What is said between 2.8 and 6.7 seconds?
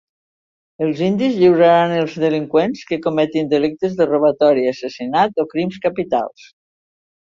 que cometin delictes de robatori, assassinat, o crims capitals.